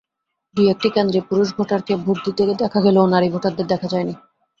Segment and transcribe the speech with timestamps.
[0.55, 4.13] দুই-একটি কেন্দ্রে পুরুষ ভোটারকে ভোট দিতে দেখা গেলেও নারী ভোটারদের দেখা যায়নি।